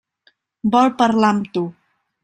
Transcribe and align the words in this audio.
Vol 0.77 0.89
parlar 1.03 1.31
amb 1.37 1.55
tu. 1.59 1.67